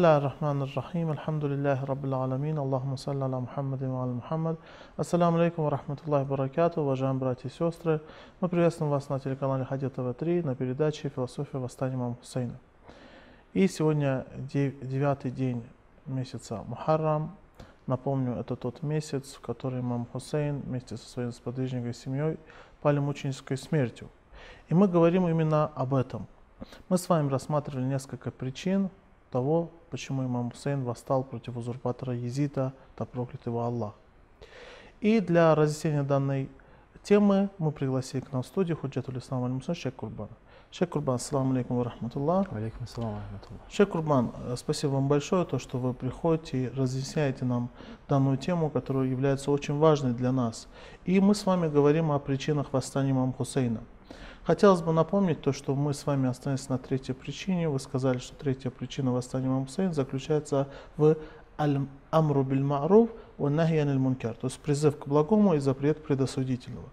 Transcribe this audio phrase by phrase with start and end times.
[0.00, 4.56] الله الرحمن الرحيم الحمد لله رب العالمين اللهم صل على محمد وعلى Мухаммад.
[4.96, 8.00] Ассаламу алейкум ва рахматуллахи баракату, уважаемые братья и сестры.
[8.40, 12.58] Мы приветствуем вас на телеканале Хадид ТВ-3 на передаче «Философия восстания имама Хусейна».
[13.52, 15.62] И сегодня девятый день
[16.06, 17.36] месяца Мухаррам.
[17.86, 22.38] Напомню, это тот месяц, в который имам Хусейн вместе со своим сподвижником и семьей
[22.80, 24.08] пали мученической смертью.
[24.70, 26.26] И мы говорим именно об этом.
[26.88, 28.88] Мы с вами рассматривали несколько причин
[29.31, 33.93] того, почему имам Хусейн восстал против узурпатора Езита, да проклят его Аллах.
[35.01, 36.49] И для разъяснения данной
[37.03, 40.29] темы мы пригласили к нам в студию Худжатуль Ислам Аль-Мусан Шейх Курбан.
[40.71, 42.51] Шейх Курбан, ассаламу алейкум рахматуллах.
[42.51, 43.15] Алейкум ассалам
[43.69, 47.69] Шейх Курбан, э, спасибо вам большое, то, что вы приходите и разъясняете нам
[48.09, 50.67] данную тему, которая является очень важной для нас.
[51.05, 53.81] И мы с вами говорим о причинах восстания имама Хусейна.
[54.45, 57.67] Хотелось бы напомнить то, что мы с вами остановились на третьей причине.
[57.67, 61.17] Вы сказали, что третья причина восстания Хусейна заключается в
[61.57, 66.89] амру биль ма'руф нахьян мункар, то есть призыв к благому и запрет предосудительного.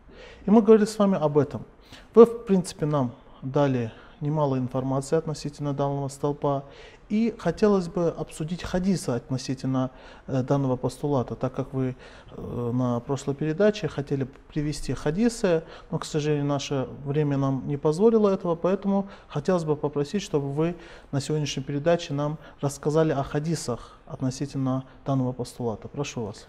[0.47, 1.67] И мы говорили с вами об этом.
[2.15, 6.66] Вы, в принципе, нам дали немало информации относительно данного столпа.
[7.10, 9.92] И хотелось бы обсудить хадисы относительно
[10.28, 11.96] э, данного постулата, так как вы
[12.32, 18.30] э, на прошлой передаче хотели привести хадисы, но, к сожалению, наше время нам не позволило
[18.30, 20.76] этого, поэтому хотелось бы попросить, чтобы вы
[21.14, 25.88] на сегодняшней передаче нам рассказали о хадисах относительно данного постулата.
[25.88, 26.48] Прошу вас.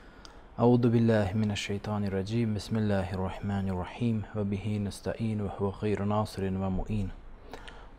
[0.59, 7.09] أعوذ بالله من الشيطان الرجيم بسم الله الرحمن الرحيم وبه نستعين وهو خير ناصر ومؤين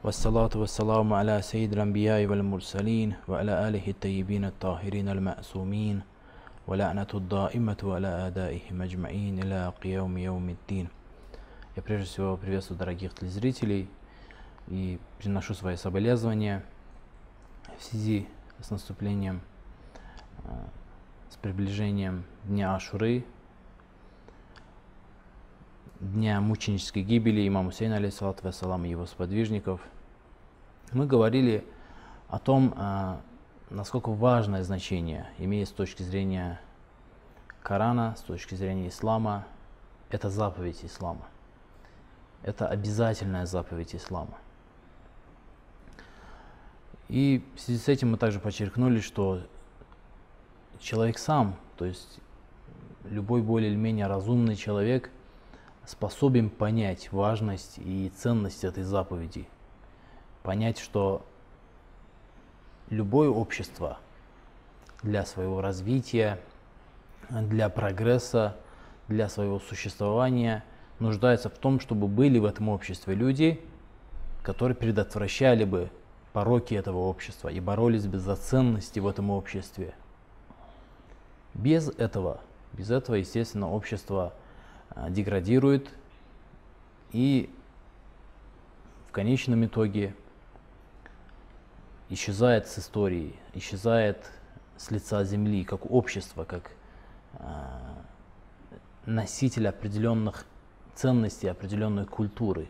[0.03, 6.01] والصلاة والسلام على سيد الأنبياء والمرسلين وعلى آله الطيبين الطاهرين المأسومين
[6.67, 10.87] ولعنة الدائمة على آدائهم أجمعين إلى قيام يوم الدين
[11.75, 13.89] Я прежде всего приветствую дорогих телезрителей
[14.67, 16.63] и приношу свои соболезнования
[17.77, 18.27] в связи
[18.61, 19.41] с наступлением,
[21.29, 23.23] с приближением Дня Ашуры,
[25.99, 29.81] дня мученической гибели имама Хусейна, алейхиссалату вассалам, и его сподвижников,
[30.92, 31.66] мы говорили
[32.28, 33.20] о том, а,
[33.70, 36.60] насколько важное значение имеет с точки зрения
[37.62, 39.46] Корана, с точки зрения ислама,
[40.10, 41.26] это заповедь ислама.
[42.42, 44.38] Это обязательная заповедь ислама.
[47.08, 49.40] И в связи с этим мы также подчеркнули, что
[50.78, 52.20] человек сам, то есть
[53.04, 55.10] любой более или менее разумный человек–
[55.86, 59.46] способен понять важность и ценность этой заповеди,
[60.44, 61.26] понять, что
[62.88, 63.98] любое общество
[65.02, 66.38] для своего развития,
[67.28, 68.56] для прогресса,
[69.08, 70.62] для своего существования
[71.00, 73.60] нуждается в том, чтобы были в этом обществе люди,
[74.44, 75.90] которые предотвращали бы
[76.32, 79.94] пороки этого общества и боролись бы за ценности в этом обществе.
[81.54, 82.40] Без этого,
[82.72, 84.32] без этого, естественно, общество–
[84.96, 85.90] а, деградирует
[87.12, 87.50] и
[89.08, 90.14] в конечном итоге
[92.08, 94.30] исчезает с истории, исчезает
[94.76, 96.70] с лица земли, как общество, как
[97.34, 97.44] э,
[99.06, 100.44] носитель определенных
[100.94, 102.68] ценностей, определенной культуры.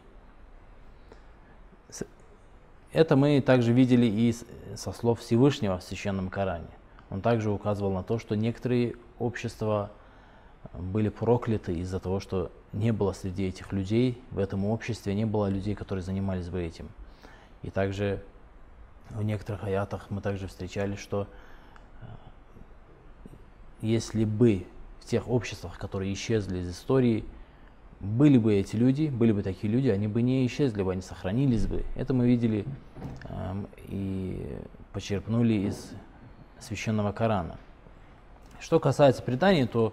[2.93, 4.35] Это мы также видели и
[4.77, 6.69] со слов Всевышнего в Священном Коране.
[7.11, 9.91] Он также указывал на то, что некоторые общества
[10.73, 15.49] были прокляты из-за того, что не было среди этих людей, в этом обществе не было
[15.49, 16.89] людей, которые занимались бы этим.
[17.63, 18.23] И также
[19.11, 21.27] в некоторых аятах мы также встречали, что
[22.01, 22.05] э,
[23.81, 24.67] если бы
[25.01, 27.25] в тех обществах, которые исчезли из истории,
[28.01, 31.67] были бы эти люди, были бы такие люди, они бы не исчезли бы, они сохранились
[31.67, 31.85] бы.
[31.95, 32.65] Это мы видели
[33.25, 34.59] э, и
[34.93, 35.93] почерпнули из
[36.59, 37.59] священного Корана.
[38.61, 39.93] Что касается преданий, то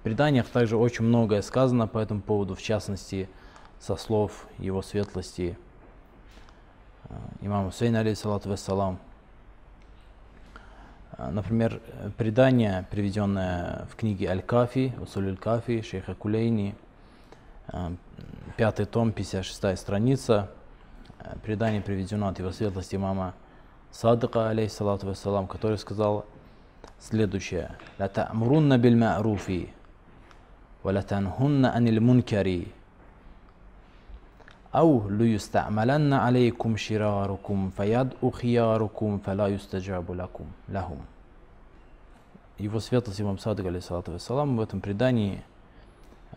[0.00, 3.28] в преданиях также очень многое сказано по этому поводу, в частности,
[3.80, 5.58] со слов его светлости
[7.12, 8.98] Э, имама Хусейна, алейхиссалату вассалам.
[11.18, 11.80] Э, например,
[12.16, 16.74] предание, приведенное в книге Аль-Кафи, Усуль Аль-Кафи, шейха Кулейни,
[17.68, 17.90] э,
[18.56, 20.50] пятый том, 56 страница.
[21.44, 23.34] Предание приведено от его светлости имама
[23.92, 26.24] Садыка, алейхиссалату вассалам, который сказал
[26.98, 27.76] следующее.
[27.98, 29.68] «Ла та'мрунна бильма'руфи,
[30.82, 32.72] ва ла танхунна анил мункари,
[34.75, 40.99] أو ليستعملن عليكم شراركم فيدعو خياركم فلا يستجاب لكم لهم
[42.59, 45.43] Его светлость имам Садык, алейхиссалату вассалам, в этом предании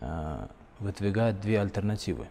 [0.01, 0.45] э,
[0.79, 2.27] выдвигает две альтернативы.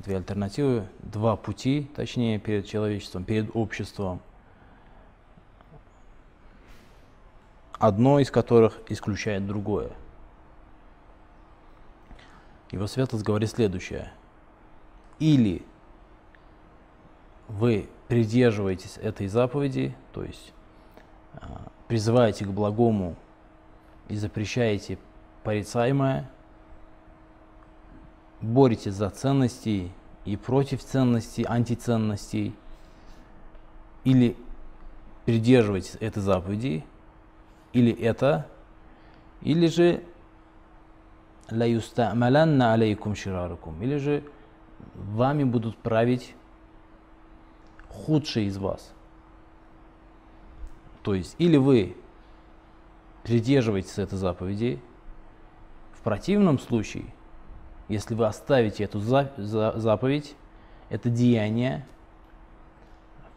[0.00, 4.20] Две альтернативы, два пути, точнее, перед человечеством, перед обществом.
[7.78, 9.90] одно из которых исключает другое.
[12.70, 14.12] Его светлость говорит следующее.
[15.19, 15.63] или
[17.47, 20.53] вы придерживаетесь этой заповеди, то есть
[21.35, 23.15] а, призываете к благому
[24.07, 24.97] и запрещаете
[25.43, 26.29] порицаемое,
[28.41, 29.91] боретесь за ценности
[30.25, 32.55] и против ценностей, антиценностей,
[34.03, 34.35] или
[35.25, 36.83] придерживаетесь этой заповеди,
[37.71, 38.47] или это,
[39.41, 40.03] или же
[41.49, 44.23] ла юстамаланна алейкум ширарукум, или же
[44.93, 46.35] вами будут править
[47.89, 48.93] худшие из вас.
[51.03, 51.95] То есть, или вы
[53.23, 54.79] придерживаетесь этой заповеди,
[55.93, 57.05] в противном случае,
[57.87, 60.35] если вы оставите эту заповедь,
[60.89, 61.85] это деяние,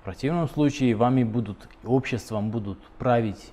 [0.00, 3.52] в противном случае вами будут, обществом будут править,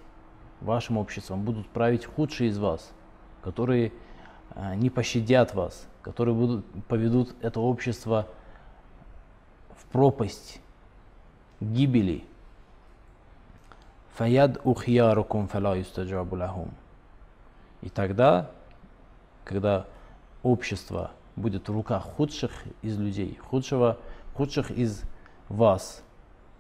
[0.62, 2.94] вашим обществом будут править худшие из вас,
[3.42, 3.92] которые
[4.56, 8.28] э, не пощадят вас, которые будут, поведут это общество
[9.76, 10.62] в пропасть
[11.60, 12.26] гибели.
[14.16, 16.72] Фаяд ухьярукум фала юстаджабу лахум.
[17.82, 18.52] И тогда,
[19.44, 19.88] когда
[20.44, 22.52] общество будет в руках худших
[22.82, 23.98] из людей, худшего,
[24.36, 25.02] худших из
[25.50, 26.04] вас,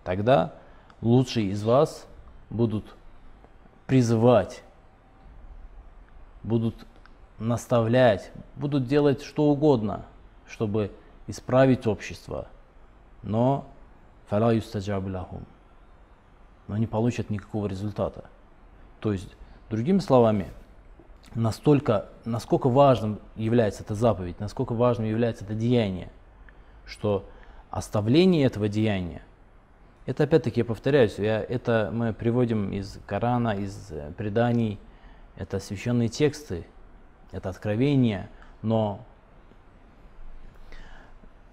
[0.03, 0.53] тогда
[1.01, 2.07] лучшие из вас
[2.49, 2.95] будут
[3.87, 4.63] призывать,
[6.41, 6.87] будут
[7.39, 10.05] наставлять, будут делать что угодно,
[10.47, 10.91] чтобы
[11.27, 12.47] исправить общество.
[13.21, 13.65] Но
[16.67, 18.25] но не получат никакого результата.
[18.99, 19.35] То есть,
[19.69, 20.47] другими словами,
[21.35, 26.09] настолько, насколько важным является эта заповедь, насколько важным является это деяние,
[26.85, 27.25] что
[27.69, 29.23] оставление этого деяния,
[30.05, 34.77] это опять-таки, я повторяюсь, я, это мы приводим из Корана, из э, преданий,
[35.37, 36.65] это священные тексты,
[37.33, 38.29] это откровение,
[38.61, 39.03] но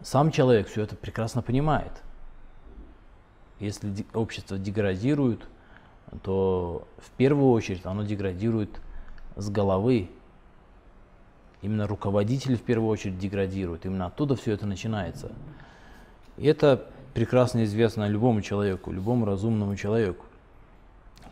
[0.00, 1.93] сам человек все это прекрасно понимает–
[3.61, 5.47] если общество деградирует,
[6.23, 8.81] то в первую очередь оно деградирует
[9.37, 10.11] с головы.
[11.61, 13.85] Именно руководитель в первую очередь деградирует.
[13.85, 15.31] Именно оттуда все это начинается.
[16.39, 20.25] И это прекрасно известно любому человеку, любому разумному человеку.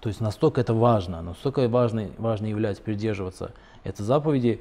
[0.00, 3.52] То есть настолько это важно, настолько важно, важно является придерживаться
[3.84, 4.60] этой заповеди,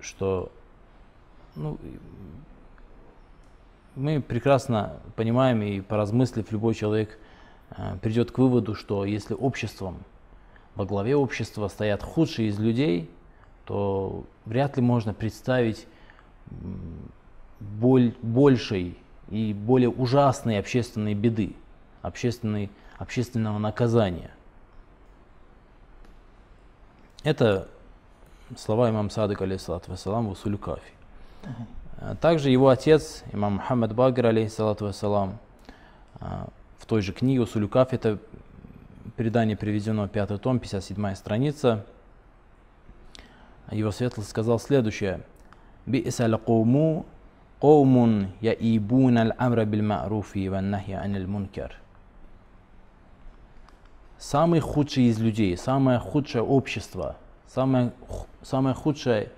[0.00, 0.50] что
[1.56, 1.78] ну,
[3.96, 7.18] мы прекрасно понимаем и поразмыслив, любой человек
[7.70, 9.98] э, придет к выводу, что если обществом,
[10.74, 13.10] во главе общества стоят худшие из людей,
[13.64, 15.86] то вряд ли можно представить
[17.60, 18.98] боль, большей
[19.30, 21.54] и более ужасной общественной беды,
[22.02, 24.30] общественной, общественного наказания.
[27.22, 27.68] Это
[28.57, 30.81] слова имам Садык, алейхиссалату вассалам, в Усулю Кафи.
[31.97, 35.37] А также его отец, имам Мухаммад Багр, алейхиссалату вассалам,
[36.19, 38.17] а, в той же книге Сулюкаф, это
[39.15, 41.85] предание приведено, пятый том, 57 страница,
[43.71, 45.21] его светлость сказал следующее.
[45.85, 47.05] «Би'сал кауму
[47.61, 51.75] قوم يئيبون الأمر بالمعروف والنهي عن المنكر
[54.17, 57.15] Самый худший из людей, самое худшее общество,
[57.46, 57.92] самое,
[58.42, 59.30] самое худшее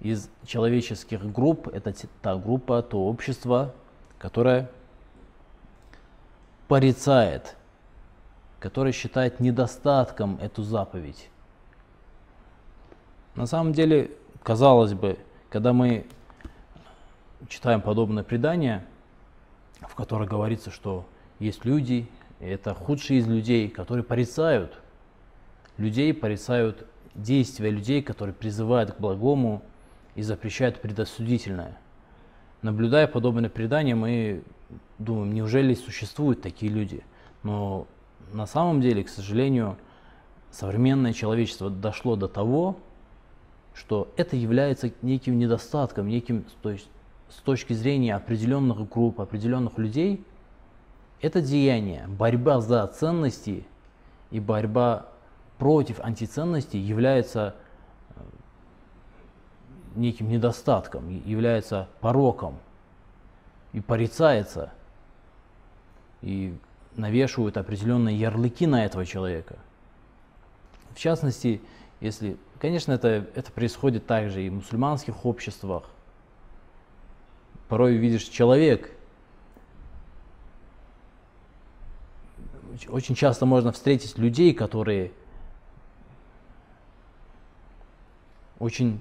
[0.00, 3.74] из человеческих групп, это та группа, то общество,
[4.18, 4.70] которое
[6.68, 7.56] порицает,
[8.60, 11.28] которое считает недостатком эту заповедь.
[13.34, 14.10] На самом деле,
[14.42, 15.18] казалось бы,
[15.50, 16.06] когда мы
[17.48, 18.84] читаем подобное предание,
[19.80, 21.04] в котором говорится, что
[21.38, 22.08] есть люди,
[22.40, 24.80] и это худшие из людей, которые порицают
[25.76, 29.62] людей, порицают действия людей, которые призывают к благому,
[30.14, 31.76] и запрещают предосудительное.
[32.62, 34.42] Наблюдая подобное предание, мы
[34.98, 37.02] думаем, неужели существуют такие люди?
[37.42, 37.86] Но
[38.32, 39.76] на самом деле, к сожалению,
[40.50, 42.76] современное человечество дошло до того,
[43.74, 46.88] что это является неким недостатком, неким, то есть
[47.28, 50.24] с точки зрения определенных групп, определенных людей,
[51.20, 53.66] это деяние, борьба за ценности
[54.30, 55.08] и борьба
[55.58, 57.54] против антиценностей является
[59.94, 62.58] неким недостатком, является пороком
[63.72, 64.72] и порицается,
[66.22, 66.56] и
[66.96, 69.58] навешивают определенные ярлыки на этого человека.
[70.94, 71.60] В частности,
[72.00, 75.84] если, конечно, это, это происходит также и в мусульманских обществах.
[77.68, 78.90] Порой видишь человек,
[82.88, 85.12] очень часто можно встретить людей, которые
[88.64, 88.98] очень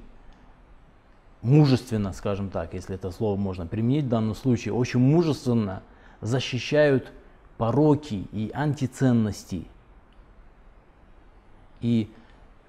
[1.42, 5.82] мужественно, скажем так, если это слово можно применить в данном случае, очень мужественно
[6.20, 7.12] защищают
[7.58, 9.66] пороки и антиценности
[11.80, 12.12] и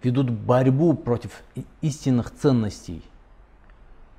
[0.03, 1.43] ведут борьбу против
[1.81, 3.03] истинных ценностей.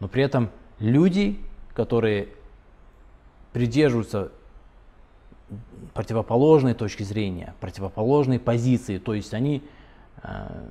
[0.01, 1.39] Но при этом люди,
[1.74, 2.29] которые
[3.53, 4.32] придерживаются
[5.94, 9.63] противоположной точки зрения, противоположной позиции, то есть они
[10.24, 10.67] э,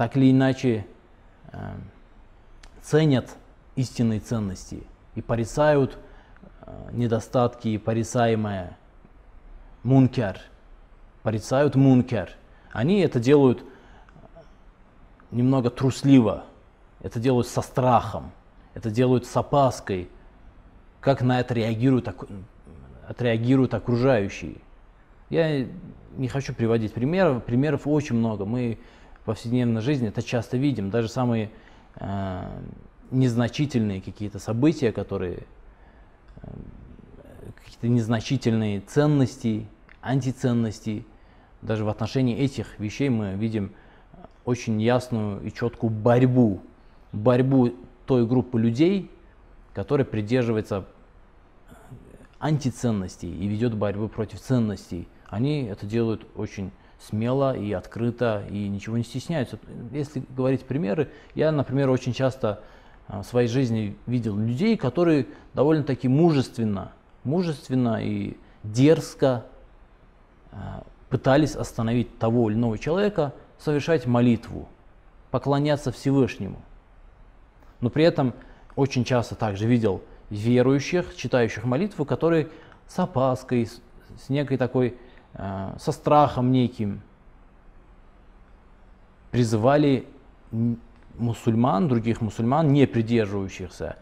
[0.00, 0.86] так или иначе
[1.52, 1.58] э,
[2.80, 3.36] ценят
[3.76, 4.82] истинные ценности
[5.14, 5.98] и порицают
[6.62, 8.78] э, недостатки и порицаемое
[9.82, 10.40] мункер,
[11.22, 12.30] порицают мункер.
[12.72, 13.62] Они это делают
[15.30, 16.44] немного трусливо,
[17.02, 18.32] это делают со страхом,
[18.72, 20.08] это делают с опаской,
[21.02, 22.08] как на это реагируют,
[23.06, 24.62] отреагируют окружающие.
[25.28, 25.66] Я
[26.16, 28.46] не хочу приводить примеров, примеров очень много.
[28.46, 28.78] Мы
[29.24, 30.90] повседневной жизни это часто видим.
[30.90, 31.50] Даже самые
[31.96, 32.60] э,
[33.10, 35.44] незначительные какие-то события, которые
[36.42, 36.48] э,
[37.64, 39.66] какие-то незначительные ценности,
[40.00, 41.04] антиценности,
[41.62, 43.72] даже в отношении этих вещей мы видим
[44.44, 46.62] очень ясную и четкую борьбу,
[47.12, 47.74] борьбу
[48.06, 49.10] той группы людей,
[49.74, 50.86] которая придерживается
[52.38, 55.06] антиценностей и ведет борьбу против ценностей.
[55.28, 59.58] Они это делают очень смело и открыто и ничего не стесняются.
[59.92, 62.62] Если говорить примеры, я, например, очень часто
[63.08, 66.92] а, в своей жизни видел людей, которые довольно-таки мужественно,
[67.24, 69.46] мужественно и дерзко
[70.52, 74.68] а, пытались остановить того или иного человека совершать молитву,
[75.30, 76.60] поклоняться Всевышнему.
[77.80, 78.34] Но при этом
[78.76, 82.48] очень часто также видел верующих, читающих молитву, которые
[82.86, 84.96] с опаской, с некой такой
[85.34, 87.02] со страхом неким
[89.30, 90.06] призывали
[91.18, 93.96] мусульман, других мусульман, не придерживающихся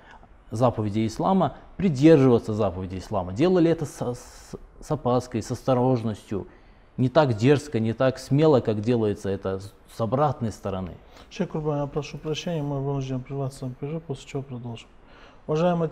[0.51, 3.33] заповедей ислама, придерживаться заповедей ислама.
[3.33, 6.47] Делали это с, с, с опаской, с осторожностью,
[6.97, 10.97] не так дерзко, не так смело, как делается это с обратной стороны.
[11.31, 14.89] Шейх Курбан, я прошу прощения, мы вынуждены прерваться на перерыв, после чего продолжим.
[15.47, 15.91] Уважаемые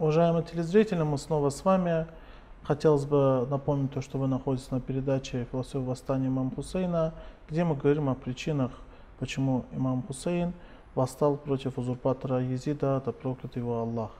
[0.00, 2.06] Уважаемые телезрители, мы снова с вами.
[2.62, 7.12] Хотелось бы напомнить то, что вы находитесь на передаче «Философия восстания имама Хусейна»,
[7.50, 8.70] где мы говорим о причинах,
[9.18, 10.54] почему имам Хусейн
[10.94, 14.12] восстал против узурпатора Езида, да проклят его Аллах.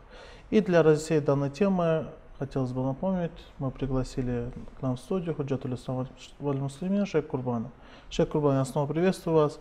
[0.50, 2.08] И для разъяснения данной темы
[2.38, 6.06] хотелось бы напомнить, мы пригласили к нам в студию Худжатуль Ислам
[6.40, 7.70] Муслимин Шейх Курбана.
[8.10, 9.58] Шейх Курбан, я снова приветствую вас.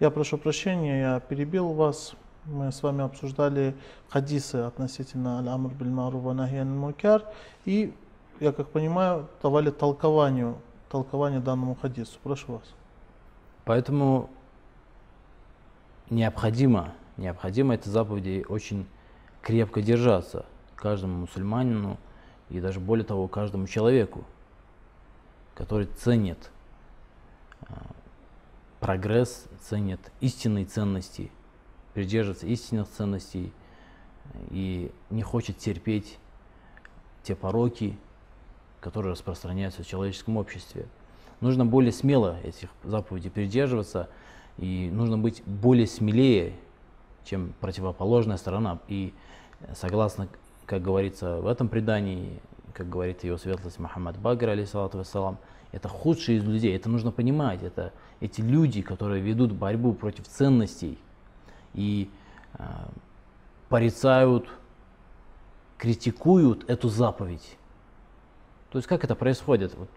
[0.00, 2.14] Я прошу прощения, я перебил вас,
[2.44, 3.76] мы с вами обсуждали
[4.08, 7.24] хадисы относительно Аль-Амр биль Маруба Нахиян Мукяр
[7.64, 7.94] и,
[8.40, 12.18] я как понимаю, давали толкованию, толкование данному хадису.
[12.22, 12.74] Прошу вас.
[13.64, 14.30] Поэтому
[16.08, 18.86] необходимо, необходимо этой заповеди очень
[19.42, 21.98] крепко держаться каждому мусульманину
[22.48, 24.24] и даже более того каждому человеку,
[25.54, 26.50] который ценит
[27.62, 27.86] а,
[28.80, 31.30] прогресс, ценит истинные ценности–
[31.94, 33.52] придерживается истинных ценностей
[34.50, 36.18] и не хочет терпеть
[37.22, 37.96] те пороки,
[38.80, 40.86] которые распространяются в человеческом обществе.
[41.40, 44.08] Нужно более смело этих заповедей придерживаться,
[44.56, 46.54] и нужно быть более смелее,
[47.24, 48.80] чем противоположная сторона.
[48.88, 49.12] И
[49.74, 50.28] согласно,
[50.66, 52.40] как говорится в этом предании,
[52.74, 55.38] как говорит его светлость Мухаммад Багр, алейхиссалату вассалам,
[55.70, 56.74] это худшие из людей.
[56.74, 57.62] Это нужно понимать.
[57.62, 60.98] Это эти люди, которые ведут борьбу против ценностей
[61.74, 62.10] и
[62.54, 62.64] э,
[63.68, 64.48] порицают,
[65.76, 67.56] критикуют эту заповедь.
[68.70, 69.74] То есть как это происходит?
[69.76, 69.88] Вот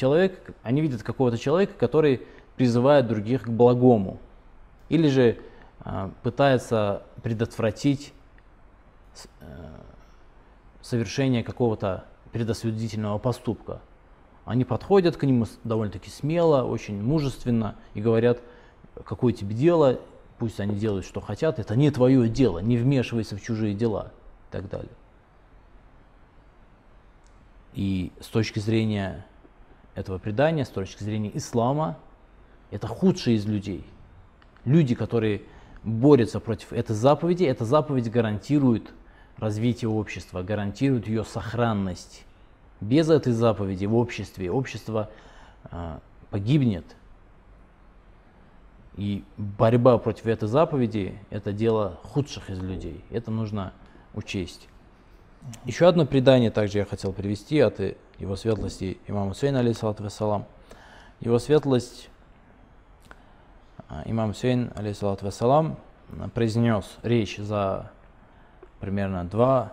[0.00, 2.26] человек, они видят какого-то человека, который
[2.56, 4.18] призывает других к благому.
[4.88, 5.38] Или же
[5.84, 8.14] э, пытается предотвратить
[9.40, 9.44] э,
[10.80, 13.80] совершение какого-то предосудительного поступка.
[14.46, 18.40] Они подходят к нему довольно-таки смело, очень мужественно и говорят,
[19.04, 20.00] какое тебе дело,
[20.38, 24.12] пусть они делают, что хотят, это не твое дело, не вмешивайся в чужие дела
[24.48, 24.92] и так далее.
[27.74, 29.24] И с точки зрения
[29.94, 31.98] этого предания, с точки зрения ислама,
[32.70, 33.84] это худшие из людей.
[34.64, 35.42] Люди, которые
[35.84, 38.92] борются против этой заповеди, эта заповедь гарантирует
[39.36, 42.24] развитие общества, гарантирует ее сохранность.
[42.80, 45.10] Без этой заповеди в обществе общество
[45.70, 45.98] э,
[46.30, 46.84] погибнет.
[48.96, 53.04] И борьба против этой заповеди– это дело худших из людей.
[53.10, 53.72] Это нужно
[54.14, 54.68] учесть.
[55.64, 57.80] Еще одно предание также я хотел привести от
[58.18, 60.44] его светлости имама Хусейна, алейхиссалату вассалам.
[61.20, 62.10] Его светлость,
[63.88, 65.76] а, имам Хусейн, алейхиссалату вассалам,
[66.34, 67.90] произнес речь за
[68.80, 69.72] примерно два,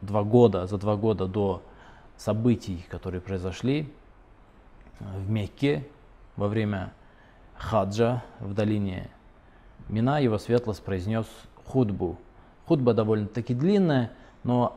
[0.00, 1.62] два года, за два года до
[2.16, 3.92] событий, которые произошли
[5.00, 5.86] в Мекке
[6.36, 6.92] во время
[7.58, 9.10] хаджа в долине
[9.88, 11.26] Мина, его светлость произнес
[11.64, 12.18] худбу.
[12.66, 14.10] Худба довольно-таки длинная,
[14.44, 14.76] но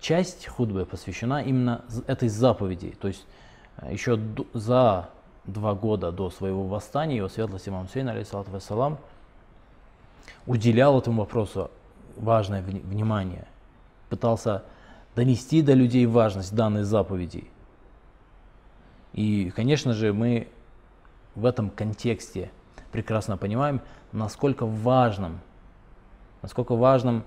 [0.00, 2.94] часть худбы посвящена именно этой заповеди.
[3.00, 3.26] То есть
[3.78, 4.18] э, еще
[4.54, 5.10] за
[5.44, 8.98] два года до своего восстания его светлость имам Сейн, алейхиссалату вассалам,
[10.46, 11.70] уделял этому вопросу
[12.16, 13.46] важное внимание,
[14.08, 14.62] пытался
[15.14, 17.44] донести до людей важность данной заповеди.
[19.12, 20.48] И, конечно же, мы
[21.34, 22.50] в этом контексте
[22.92, 23.80] прекрасно понимаем,
[24.12, 25.40] насколько важным,
[26.42, 27.24] насколько важным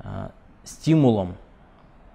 [0.00, 0.30] э,
[0.64, 1.36] стимулом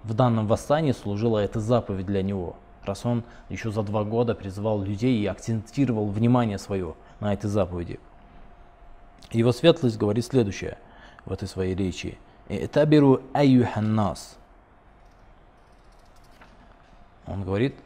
[0.04, 4.82] в данном восстании служила эта заповедь для него, раз он еще за два года призывал
[4.82, 7.98] людей и акцентировал внимание свое на этой заповеди.
[9.30, 10.76] Его светлость говорит следующее
[11.24, 12.18] в этой своей речи.
[12.48, 14.36] «Этабиру айюханнас».
[17.26, 17.76] Он говорит,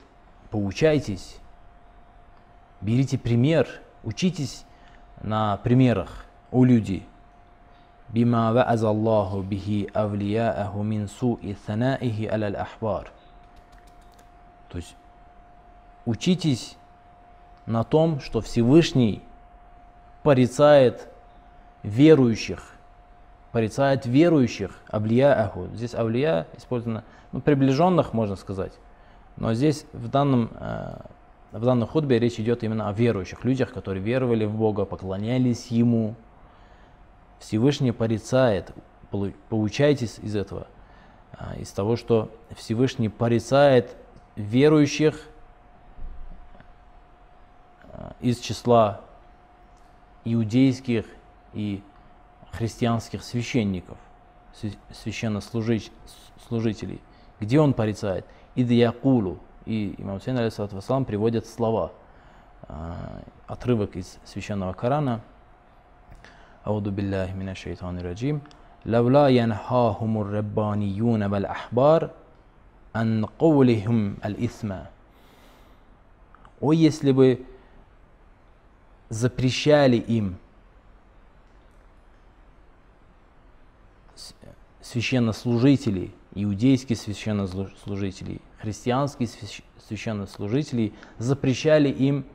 [0.50, 1.36] поучайтесь,
[2.83, 3.67] берите пример,
[4.03, 4.65] учитесь
[5.21, 7.05] на примерах у людей.
[8.09, 13.11] بما وعز الله به أولياءه من سوء ثنائه على الأحبار.
[14.69, 14.95] То есть
[16.05, 16.77] учитесь
[17.65, 19.21] на том, что Всевышний
[20.23, 21.07] порицает
[21.83, 22.73] верующих,
[23.51, 25.67] порицает верующих, авлияаху.
[25.73, 28.73] Здесь авлия использовано, ну, приближенных, можно сказать.
[29.37, 30.99] Но здесь в данном, э,
[31.54, 36.16] в данной худбе речь идет именно о верующих, людях, которые веровали в Бога, поклонялись Ему.
[37.38, 38.72] Всевышний порицает,
[39.48, 40.66] получайтесь из этого,
[41.38, 43.96] э, из того, что Всевышний порицает
[44.34, 45.28] верующих
[47.84, 49.02] э, из числа
[50.24, 51.06] иудейских
[51.52, 51.84] и
[52.50, 53.98] христианских священников,
[54.90, 57.00] священнослужителей.
[57.38, 58.26] Где он порицает?
[58.56, 59.38] Идиякулу.
[59.66, 61.92] И имам Хусейн, алейсалам, приводит слова,
[62.68, 65.20] а, отрывок из священного Корана.
[66.64, 68.42] Ауду биллахи мина шайтани раджим.
[68.84, 72.12] Лавла янхахумур раббаниюна вал ахбар
[72.92, 74.88] ан каулихум аль исма.
[76.60, 77.46] О, если бы
[79.08, 80.38] запрещали им
[84.84, 89.28] священнослужители, иудейские священнослужители, христианские
[89.88, 92.26] священнослужители запрещали им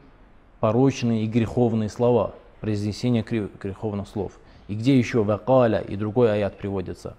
[0.59, 4.33] порочные и греховные слова, произнесение греховных слов.
[4.67, 7.15] И где еще вакаля и другой аят приводится.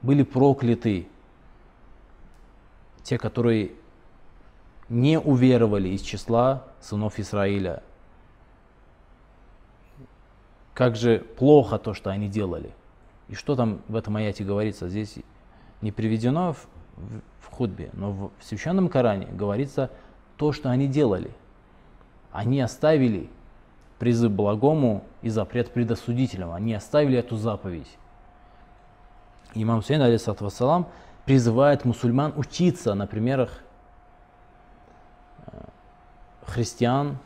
[0.00, 1.06] Были прокляты
[3.02, 3.72] те, которые
[4.88, 7.82] не уверовали из числа сынов Израиля.
[10.74, 12.72] Как же плохо то, что они делали.
[13.28, 14.88] И что там в этом аяте говорится?
[14.88, 15.16] Здесь
[15.80, 19.90] не приведено в, в, в худбе, но в, в священном Коране говорится
[20.36, 21.30] то, что они делали.
[22.32, 23.28] Они оставили
[23.98, 26.54] призыв благому и запрет предосудительному.
[26.54, 27.86] Они оставили эту заповедь.
[29.54, 30.86] Имам Сейн, алейхиссалам,
[31.24, 33.60] призывает мусульман учиться на примерах
[35.46, 35.60] э,
[36.46, 37.18] христиан,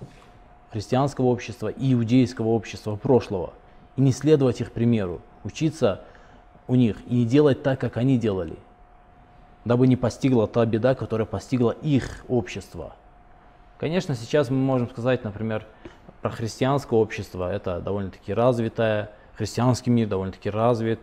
[0.76, 3.54] христианского общества и иудейского общества прошлого.
[3.96, 6.02] и не следовать их примеру, учиться
[6.68, 8.58] у них и не делать так, как они делали,
[9.64, 12.94] дабы не постигла та беда, которая постигла их общество.
[13.78, 15.66] Конечно, сейчас мы можем сказать, например,
[16.20, 17.50] про христианское общество.
[17.50, 21.00] Это довольно-таки развитое, христианский мир довольно-таки развит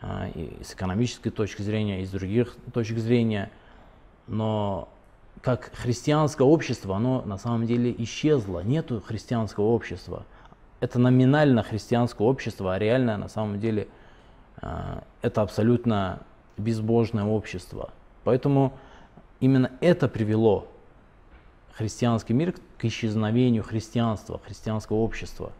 [0.00, 3.50] э, и с экономической точки зрения, и с других точек зрения.
[4.28, 4.88] Но
[5.42, 8.60] как христианское общество, оно на самом деле исчезло.
[8.60, 10.24] Нету христианского общества.
[10.80, 13.88] Это номинально христианское общество, а реально на самом деле
[14.62, 16.20] э, это абсолютно
[16.56, 17.90] безбожное общество.
[18.24, 18.72] Поэтому
[19.40, 20.68] именно это привело
[21.72, 25.52] христианский мир к исчезновению христианства, христианского общества.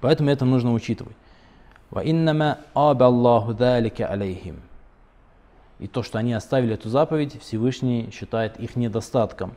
[0.00, 1.16] Поэтому это нужно учитывать.
[5.81, 9.53] И то, что они оставили эту заповедь, Всевышний считает их недостатком.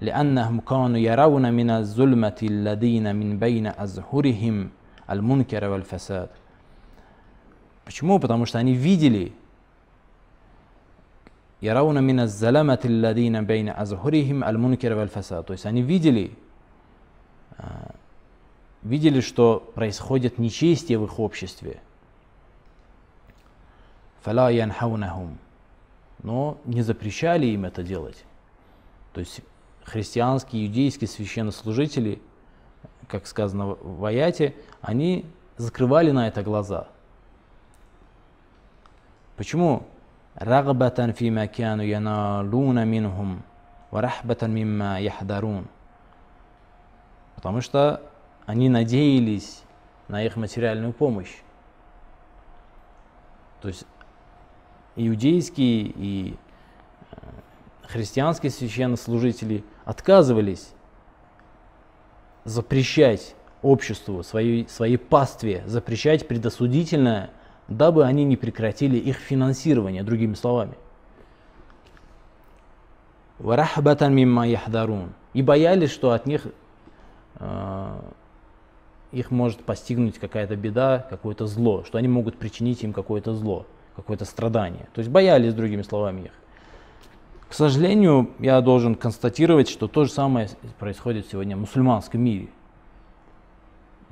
[0.00, 4.70] لأنهم كانوا يرون من الظلمة الذين من بين أزهرهم
[5.10, 6.28] المنكر والفساد.
[7.84, 8.18] Почему?
[8.18, 9.32] Потому что они видели
[11.64, 15.46] Ярауна мина заламати ладина бейна азхурихим аль мункер валь фасад.
[15.46, 16.36] То есть они видели,
[17.56, 17.94] а,
[18.82, 21.80] видели, что происходит нечестие в их обществе.
[24.22, 25.38] Фала янхаунахум.
[26.22, 28.24] Но не запрещали им это делать.
[29.12, 29.40] То есть
[29.84, 32.20] христианские, иудейские священнослужители,
[33.08, 36.88] как сказано в аяте, они закрывали на это глаза.
[39.36, 39.86] Почему?
[40.42, 43.40] رغبة فيما كانوا ينالون منهم
[43.92, 45.66] ورحبة مما يحذرون
[47.36, 48.00] потому что
[48.46, 49.62] они надеялись
[50.08, 51.42] на их материальную помощь.
[53.60, 53.84] То есть
[55.07, 56.35] иудейские и
[57.11, 57.15] э,
[57.87, 60.73] христианские священнослужители отказывались
[62.43, 67.31] запрещать обществу, своей, своей пастве, запрещать предосудительное
[67.69, 70.73] дабы они не прекратили их финансирование, другими словами.
[75.33, 76.47] И боялись, что от них
[77.35, 77.99] э,
[79.11, 84.25] их может постигнуть какая-то беда, какое-то зло, что они могут причинить им какое-то зло, какое-то
[84.25, 84.87] страдание.
[84.93, 86.31] То есть боялись, другими словами, их.
[87.49, 92.49] К сожалению, я должен констатировать, что то же самое происходит сегодня в мусульманском мире.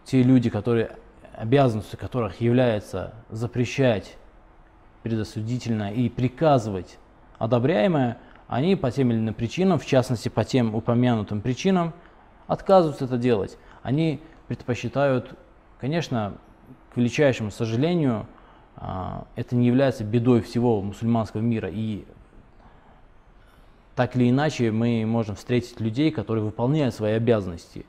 [0.05, 0.97] Те люди, которые
[1.37, 4.17] обязанностью которых является запрещать
[5.03, 6.97] предосудительно и приказывать
[7.37, 11.93] одобряемое, они по тем или иным причинам, в частности по тем упомянутым причинам,
[12.47, 13.57] отказываются это делать.
[13.83, 15.37] Они предпочитают,
[15.79, 16.33] конечно,
[16.93, 18.25] к величайшему сожалению,
[18.77, 21.69] это не является бедой всего мусульманского мира.
[21.71, 22.05] И
[23.95, 27.85] так или иначе мы можем встретить людей, которые выполняют свои обязанности.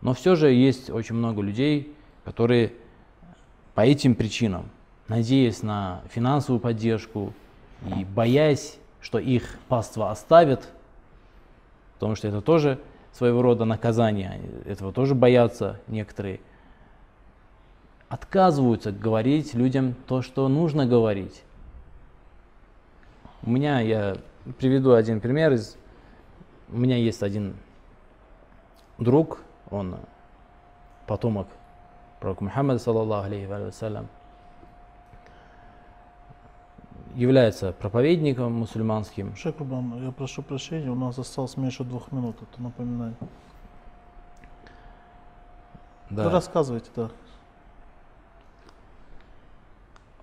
[0.00, 2.72] Но все же есть очень много людей, которые
[3.74, 4.70] по этим причинам,
[5.08, 7.32] надеясь на финансовую поддержку
[7.96, 10.68] и боясь, что их паства оставят,
[11.94, 12.78] потому что это тоже
[13.12, 16.40] своего рода наказание, этого тоже боятся некоторые,
[18.12, 21.42] отказываются говорить людям то, что нужно говорить.
[23.42, 24.18] У меня, я
[24.58, 25.78] приведу один пример из,
[26.68, 27.56] у меня есть один
[28.98, 29.96] друг, он
[31.06, 31.48] потомок
[32.20, 34.08] пророк Мухаммад, саллаллаху алейхи вассалям,
[37.14, 39.34] является проповедником мусульманским.
[39.36, 43.14] Шейх Рубан, я прошу прощения, у нас осталось меньше двух минут, это напоминаю.
[46.10, 46.24] Да.
[46.24, 47.08] Вы рассказывайте, да.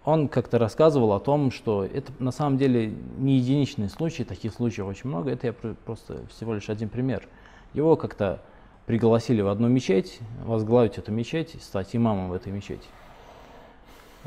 [0.05, 4.88] Он как-то рассказывал о том, что это на самом деле не единичный случай, таких случаев
[4.88, 7.27] очень много, это я просто всего лишь один пример.
[7.73, 8.41] Его как-то
[8.85, 12.88] пригласили в одну мечеть, возглавить эту мечеть, стать имамом в этой мечети.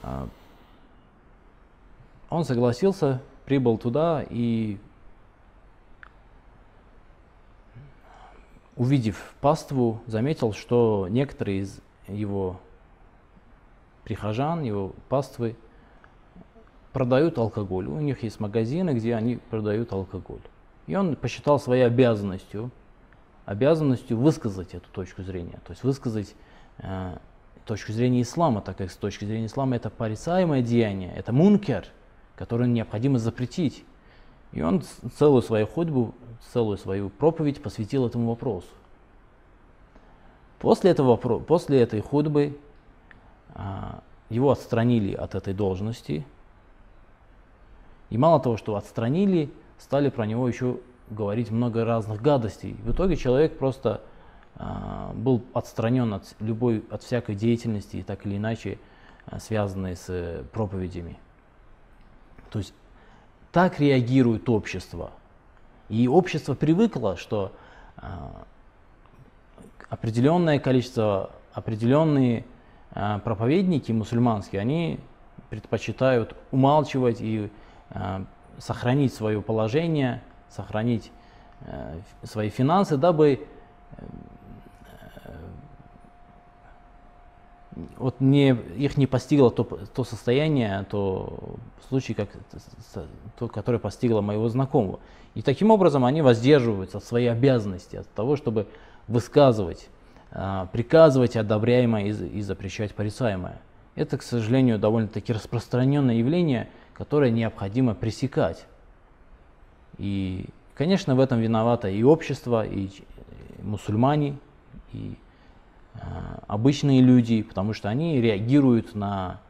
[0.02, 0.28] А,
[2.30, 4.78] он согласился, прибыл туда и,
[8.76, 12.60] увидев паству, заметил, что некоторые из его
[14.04, 15.56] прихожан, его паствы
[16.92, 17.86] продают алкоголь.
[17.86, 20.40] У них есть магазины, где они продают алкоголь.
[20.86, 22.70] И он посчитал своей обязанностью
[23.44, 26.34] обязанностью высказать эту точку зрения, то есть высказать
[26.78, 27.16] э,
[27.64, 31.86] точку зрения ислама, так как с точки зрения ислама это порицаемое деяние, это мункер,
[32.36, 33.84] который необходимо запретить.
[34.52, 34.82] И он
[35.16, 36.14] целую свою ходьбу,
[36.52, 38.68] целую свою проповедь посвятил этому вопросу.
[40.58, 42.71] После, этого, после этой ходьбы а,
[44.28, 46.24] его отстранили от этой должности.
[48.10, 50.78] И мало того, что отстранили, стали про него еще
[51.10, 52.74] говорить много разных гадостей.
[52.82, 54.00] В итоге человек просто
[54.56, 58.78] а, был отстранен от любой, от всякой деятельности, так или иначе
[59.26, 61.18] а, связанной с проповедями.
[62.50, 62.74] То есть
[63.50, 65.10] так реагирует общество.
[65.88, 67.52] И общество привыкло, что
[67.96, 68.44] а,
[69.88, 72.44] определенное количество, определенные
[72.92, 75.00] проповедники мусульманские, они
[75.50, 77.50] предпочитают умалчивать и
[78.58, 81.10] сохранить свое положение, сохранить
[82.22, 83.46] свои финансы, дабы
[87.96, 91.56] вот не, их не постигло то, то состояние, то
[91.88, 92.28] случай, как,
[93.38, 95.00] то, которое постигло моего знакомого.
[95.34, 98.66] И таким образом они воздерживаются от своей обязанности, от того, чтобы
[99.08, 99.91] высказывать, а,
[100.72, 103.60] приказывать одобряемое и, запрещать порицаемое.
[103.94, 108.66] Это, к сожалению, довольно-таки распространенное явление, которое необходимо пресекать.
[109.98, 112.88] И, конечно, в этом виновато и общество, и
[113.62, 114.38] мусульмане,
[114.92, 115.16] и
[115.94, 119.40] Э, обычные люди, потому что они реагируют на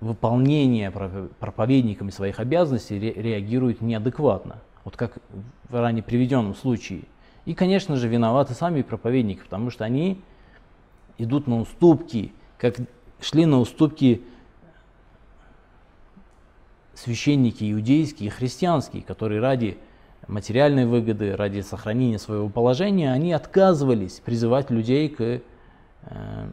[0.00, 5.18] выполнение проповедниками своих обязанностей, реагируют неадекватно, вот как
[5.68, 7.02] в ранее приведенном случае.
[7.46, 10.20] И, конечно же, виноваты сами проповедники, потому что они
[11.16, 12.76] идут на уступки, как
[13.20, 14.22] шли на уступки
[16.94, 19.78] священники иудейские и христианские, которые ради
[20.26, 25.40] материальной выгоды, ради сохранения своего положения, они отказывались призывать людей к э,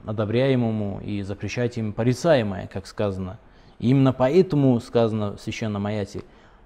[0.05, 3.39] одобряемому и запрещать им порицаемое, как сказано.
[3.79, 6.21] И именно поэтому сказано в священном аяте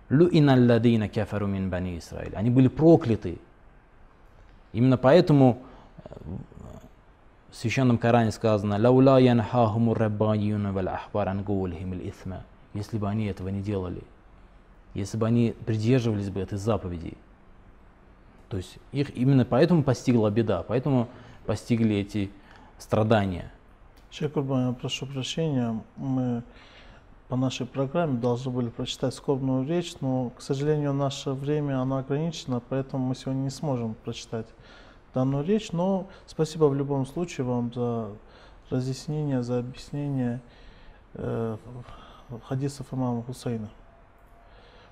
[0.10, 2.36] «Лю'иналладина кафару мин бани Исраиль».
[2.36, 3.40] Они были прокляты.
[4.74, 5.62] Именно поэтому
[6.04, 6.10] э,
[7.50, 12.44] в священном Коране сказано «Лаула янхахуму раббаюна вал ахбар ан исма».
[12.74, 14.04] Если бы они этого не делали–
[14.98, 17.14] если бы они придерживались бы этой заповеди.
[18.50, 21.08] То есть их именно поэтому постигла беда, поэтому
[21.46, 22.32] постигли эти
[22.80, 23.52] страдания.
[24.10, 26.42] Шейх прошу прощения, мы
[27.28, 32.62] по нашей программе должны были прочитать скорбную речь, но, к сожалению, наше время оно ограничено,
[32.70, 34.48] поэтому мы сегодня не сможем прочитать
[35.14, 35.72] данную речь.
[35.72, 38.10] Но спасибо в любом случае вам за
[38.70, 40.42] разъяснение, за объяснение
[41.16, 41.58] э,
[42.48, 43.70] хадисов имама Хусейна.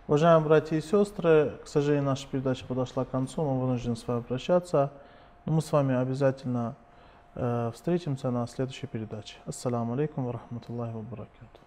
[0.07, 4.21] Уважаемые братья и сестры, к сожалению, наша передача подошла к концу, мы вынуждены с вами
[4.21, 4.91] прощаться.
[5.45, 6.75] Но мы с вами обязательно
[7.35, 9.35] э, встретимся на следующей передаче.
[9.45, 11.64] Ассаламу алейкум ва рахматуллахи ва баракату.